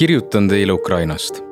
[0.00, 1.44] kirjutan teile Ukrainast.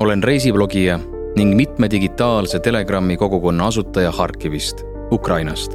[0.00, 1.00] olen reisiblogija
[1.36, 5.72] ning mitme digitaalse Telegrami kogukonna asutaja Harkivist, Ukrainast.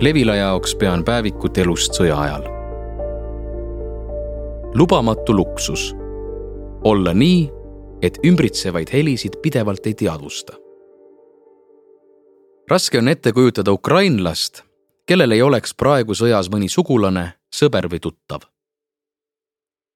[0.00, 2.42] Levila jaoks pean päevikut elust sõja ajal.
[4.74, 5.96] lubamatu luksus.
[6.84, 7.50] olla nii,
[8.02, 10.52] et ümbritsevaid helisid pidevalt ei teadvusta.
[12.70, 14.62] raske on ette kujutada ukrainlast,
[15.06, 18.53] kellel ei oleks praegu sõjas mõni sugulane, sõber või tuttav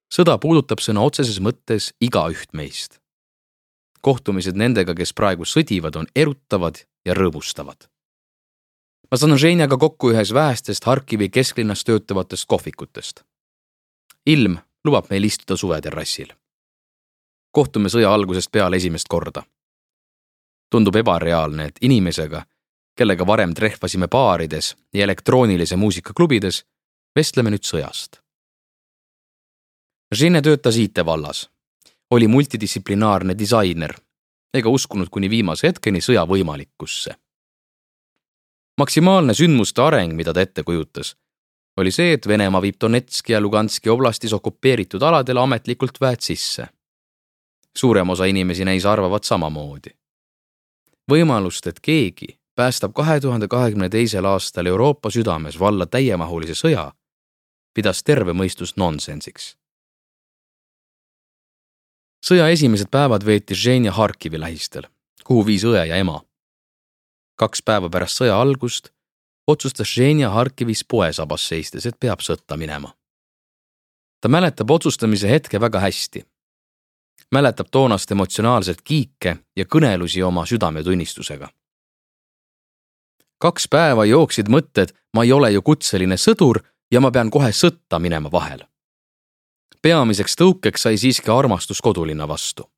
[0.09, 2.99] sõda puudutab sõna otseses mõttes igaüht meist.
[4.01, 7.87] kohtumised nendega, kes praegu sõdivad, on erutavad ja rõõmustavad.
[9.11, 13.23] ma saan Ženjaga kokku ühes vähestest Harkivi kesklinnas töötavatest kohvikutest.
[14.25, 16.33] ilm lubab meil istuda suveterrassil.
[17.51, 19.43] kohtume sõja algusest peale esimest korda.
[20.71, 22.45] tundub ebareaalne, et inimesega,
[22.95, 26.65] kellega varem trehvasime baarides ja elektroonilise muusika klubides,
[27.15, 28.28] vestleme nüüd sõjast
[30.15, 31.49] Žene töötas IT-vallas,
[32.11, 33.91] oli multidistsiplinaarne disainer
[34.53, 37.13] ega uskunud kuni viimase hetkeni sõja võimalikkusse.
[38.77, 41.15] maksimaalne sündmuste areng, mida ta ette kujutas,
[41.77, 46.67] oli see, et Venemaa viib Donetski ja Luganski oblastis okupeeritud aladele ametlikult väed sisse.
[47.77, 49.89] suurem osa inimesi neis arvavad samamoodi.
[51.11, 56.91] võimalust, et keegi päästab kahe tuhande kahekümne teisel aastal Euroopa südames valla täiemahulise sõja,
[57.73, 59.58] pidas terve mõistus nonsensiks
[62.25, 64.87] sõja esimesed päevad veetis Ženja Harkivi lähistel,
[65.23, 66.21] kuhu viis õe ja ema.
[67.35, 68.91] kaks päeva pärast sõja algust
[69.47, 72.93] otsustas Ženja Harkivis poesabas seistes, et peab sõtta minema.
[74.21, 76.25] ta mäletab otsustamise hetke väga hästi.
[77.31, 81.49] mäletab toonast emotsionaalset kiike ja kõnelusi oma südametunnistusega.
[83.37, 87.99] kaks päeva jooksid mõtted, ma ei ole ju kutseline sõdur ja ma pean kohe sõtta
[87.99, 88.67] minema vahel
[89.81, 92.69] peamiseks tõukeks sai siiski armastus kodulinna vastu.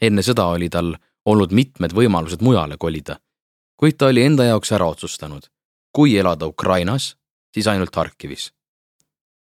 [0.00, 0.96] enne seda oli tal
[1.26, 3.18] olnud mitmed võimalused mujale kolida,
[3.76, 5.46] kuid ta oli enda jaoks ära otsustanud,
[5.92, 7.16] kui elada Ukrainas,
[7.54, 8.52] siis ainult Harkivis.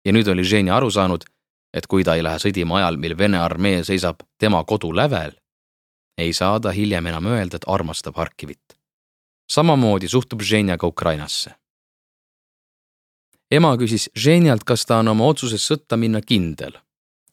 [0.06, 1.24] ja nüüd oli Ženja aru saanud,
[1.74, 5.32] et kui ta ei lähe sõdima ajal, mil Vene armee seisab tema kodu lävel,
[6.18, 8.78] ei saa ta hiljem enam öelda, et armastab Harkivit.
[9.52, 11.63] samamoodi suhtub Ženja ka Ukrainasse
[13.54, 16.74] ema küsis Ženjalt, kas ta on oma otsuses sõtta minna kindel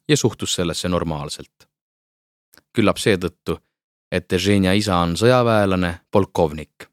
[0.08, 1.68] ja suhtus sellesse normaalselt.
[2.76, 3.56] küllap seetõttu,
[4.12, 6.86] et Ženja isa on sõjaväelane, polkovnik.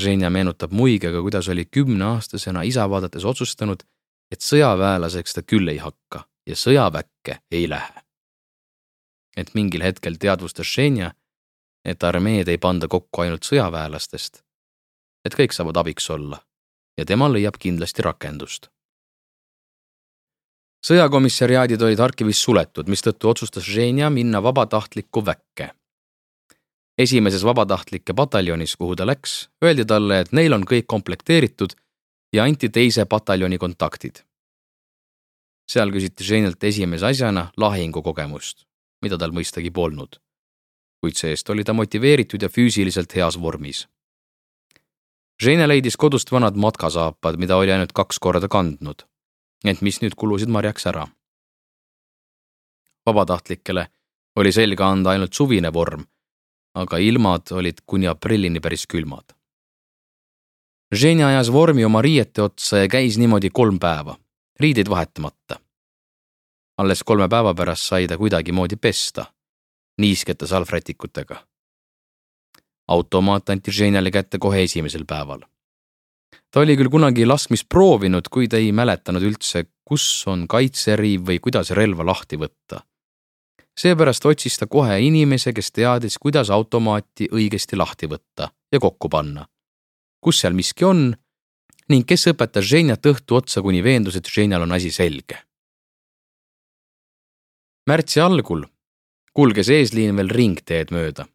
[0.00, 3.82] Ženja meenutab muigega, kuidas oli kümneaastasena isa vaadates otsustanud,
[4.32, 8.02] et sõjaväelaseks ta küll ei hakka ja sõjaväkke ei lähe.
[9.36, 11.12] et mingil hetkel teadvustas Ženja,
[11.84, 14.42] et armeed ei panda kokku ainult sõjaväelastest,
[15.24, 16.42] et kõik saavad abiks olla
[16.98, 18.68] ja tema leiab kindlasti rakendust.
[20.86, 25.70] sõjakomissariaadid olid Harkivis suletud, mistõttu otsustas Ženja minna vabatahtlikku väkke.
[26.98, 31.72] esimeses vabatahtlike pataljonis, kuhu ta läks, öeldi talle, et neil on kõik komplekteeritud
[32.32, 34.24] ja anti teise pataljoni kontaktid.
[35.70, 38.66] seal küsiti Ženjalt esimese asjana lahingukogemust,
[39.02, 40.20] mida tal mõistagi polnud.
[41.00, 43.88] kuid see-eest oli ta motiveeritud ja füüsiliselt heas vormis
[45.40, 49.06] Žene leidis kodust vanad matkasaapad, mida oli ainult kaks korda kandnud,
[49.64, 51.06] ent mis nüüd kulusid marjaks ära.
[53.08, 53.86] vabatahtlikele
[54.36, 56.04] oli selga anda ainult suvine vorm,
[56.76, 59.32] aga ilmad olid kuni aprillini päris külmad.
[60.94, 64.18] Žene ajas vormi oma riiete otsa ja käis niimoodi kolm päeva,
[64.60, 65.60] riideid vahetamata.
[66.76, 69.24] alles kolme päeva pärast sai ta kuidagimoodi pesta,
[69.98, 71.49] niiskete salvrätikutega
[72.90, 75.40] automaat anti Ženjale kätte kohe esimesel päeval.
[76.50, 81.70] ta oli küll kunagi laskmist proovinud, kuid ei mäletanud üldse, kus on kaitseriiv või kuidas
[81.70, 82.82] relva lahti võtta.
[83.78, 89.46] seepärast otsis ta kohe inimese, kes teadis, kuidas automaati õigesti lahti võtta ja kokku panna.
[90.20, 91.14] kus seal miski on
[91.88, 95.38] ning kes õpetas Ženjat õhtu otsa, kuni veendus, et Ženjal on asi selge.
[97.86, 98.66] märtsi algul
[99.32, 101.26] kulges eesliin veel ringteed mööda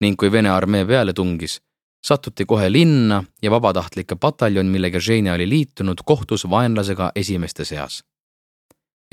[0.00, 1.60] ning kui Vene armee peale tungis,
[2.04, 8.04] satuti kohe linna ja vabatahtlike pataljon, millega Ženia oli liitunud, kohtus vaenlasega esimeste seas.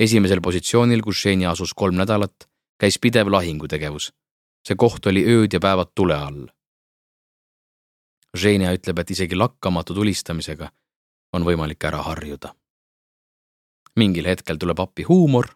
[0.00, 2.48] esimesel positsioonil, kus Ženia asus kolm nädalat,
[2.78, 4.12] käis pidev lahingutegevus.
[4.66, 6.46] see koht oli ööd ja päevad tule all.
[8.36, 10.70] Ženia ütleb, et isegi lakkamatu tulistamisega
[11.32, 12.54] on võimalik ära harjuda.
[13.96, 15.48] mingil hetkel tuleb appi huumor.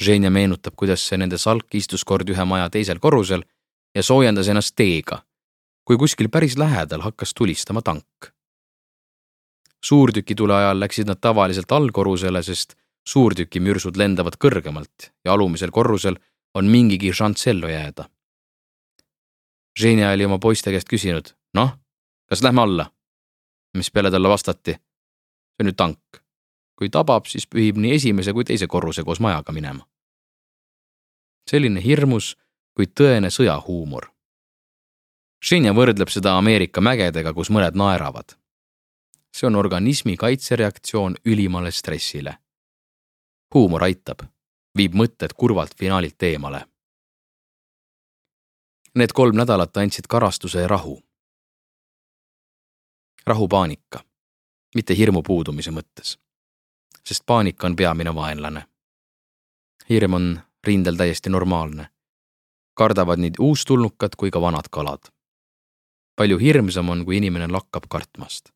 [0.00, 3.44] Ženia meenutab, kuidas see nende salk istus kord ühe maja teisel korrusel
[3.94, 5.22] ja soojendas ennast teega,
[5.84, 8.32] kui kuskil päris lähedal hakkas tulistama tank.
[9.84, 12.74] suurtükitule ajal läksid nad tavaliselt allkorrusele, sest
[13.08, 16.16] suurtükimürsud lendavad kõrgemalt ja alumisel korrusel
[16.54, 18.08] on mingigi šantsello jääda.
[19.80, 21.76] Ženja oli oma poiste käest küsinud, noh,
[22.30, 22.90] kas lähme alla?
[23.74, 26.00] mis peale talle vastati, see on ju tank.
[26.78, 29.86] kui tabab, siis pühib nii esimese kui teise korruse koos majaga minema.
[31.50, 32.36] selline hirmus,
[32.74, 34.10] kuid tõene sõjahuumor.
[35.44, 38.36] Ženja võrdleb seda Ameerika mägedega, kus mõned naeravad.
[39.34, 42.38] see on organismi kaitsereaktsioon ülimale stressile.
[43.54, 44.22] huumor aitab,
[44.78, 46.64] viib mõtted kurvalt finaalilt eemale
[48.94, 51.02] Need kolm nädalat andsid karastuse ja rahu.
[53.26, 54.04] rahupaanika,
[54.74, 56.18] mitte hirmu puudumise mõttes.
[57.04, 58.66] sest paanika on peamine vaenlane.
[59.88, 61.88] hirm on rindel täiesti normaalne.
[62.74, 65.10] Kardavad nii uustulnukad kui ka vanad kalad.
[66.16, 68.52] palju hirmsam on, kui inimene lakkab kartmast.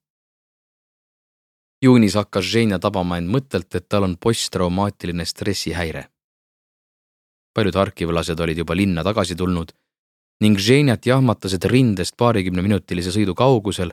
[1.82, 6.09] juunis hakkas Ženja tabama end mõttelt, et tal on posttraumaatiline stressihäire.
[7.55, 9.73] paljud harkivlased olid juba linna tagasi tulnud
[10.41, 13.91] ning Ženjat jahmatas, et rindest paarikümneminutilise sõidu kaugusel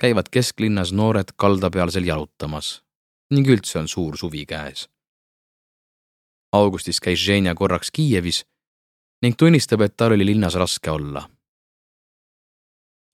[0.00, 2.80] käivad kesklinnas noored kaldapealsel jalutamas
[3.30, 4.88] ning üldse on suur suvi käes.
[6.52, 8.44] augustis käis Ženja korraks Kiievis
[9.24, 11.24] ning tunnistab, et tal oli linnas raske olla.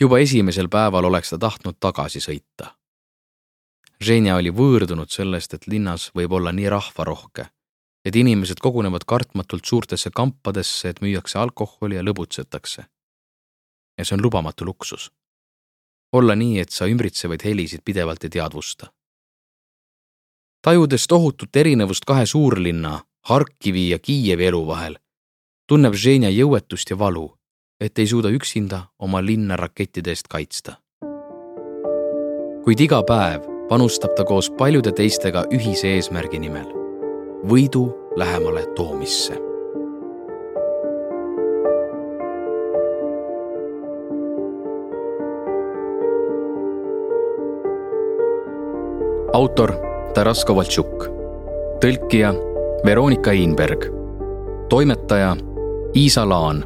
[0.00, 2.74] juba esimesel päeval oleks ta tahtnud tagasi sõita.
[4.00, 7.46] Ženja oli võõrdunud sellest, et linnas võib olla nii rahvarohke
[8.04, 12.84] et inimesed kogunevad kartmatult suurtesse kampadesse, et müüakse alkoholi ja lõbutsetakse.
[13.98, 15.10] ja see on lubamatu luksus.
[16.12, 18.92] olla nii, et sa ümbritsevaid helisid pidevalt ei teadvusta.
[20.62, 24.96] tajudes tohutut erinevust kahe suurlinna, Harkivi ja Kiievi elu vahel,
[25.70, 27.28] tunneb Ženja jõuetust ja valu,
[27.78, 30.80] et ei suuda üksinda oma linna rakettide eest kaitsta.
[32.64, 36.66] kuid iga päev panustab ta koos paljude teistega ühise eesmärgi nimel
[37.46, 37.84] võidu
[38.16, 39.38] lähemale toomisse.
[49.32, 49.72] autor
[50.14, 51.06] Taras Kovaltšuk,
[51.80, 52.34] tõlkija
[52.84, 53.86] Veronika Einberg,
[54.68, 55.36] toimetaja
[55.96, 56.64] Iisa Laan.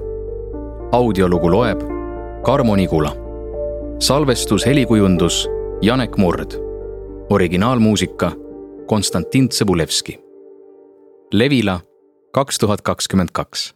[0.93, 1.81] audiolugu loeb
[2.43, 3.13] Karmo Nigula.
[3.99, 5.49] salvestus, helikujundus
[5.83, 6.51] Janek Murd.
[7.31, 8.33] originaalmuusika
[8.87, 10.19] Konstantin Tsõbulevski
[11.33, 11.81] Levila
[12.33, 13.75] kaks tuhat kakskümmend kaks